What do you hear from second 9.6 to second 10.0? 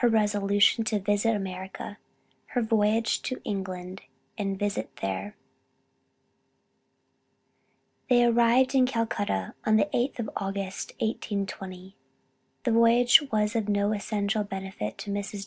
on the